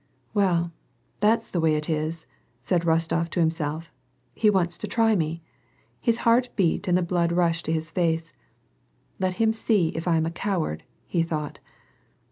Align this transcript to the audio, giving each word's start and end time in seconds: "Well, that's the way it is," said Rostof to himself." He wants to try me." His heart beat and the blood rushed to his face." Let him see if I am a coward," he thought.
"Well, 0.41 0.71
that's 1.19 1.47
the 1.51 1.59
way 1.59 1.75
it 1.75 1.87
is," 1.87 2.25
said 2.59 2.85
Rostof 2.85 3.29
to 3.29 3.39
himself." 3.39 3.93
He 4.33 4.49
wants 4.49 4.75
to 4.79 4.87
try 4.87 5.15
me." 5.15 5.43
His 5.99 6.17
heart 6.25 6.49
beat 6.55 6.87
and 6.87 6.97
the 6.97 7.03
blood 7.03 7.31
rushed 7.31 7.65
to 7.65 7.71
his 7.71 7.91
face." 7.91 8.33
Let 9.19 9.33
him 9.35 9.53
see 9.53 9.89
if 9.89 10.07
I 10.07 10.17
am 10.17 10.25
a 10.25 10.31
coward," 10.31 10.81
he 11.05 11.21
thought. 11.21 11.59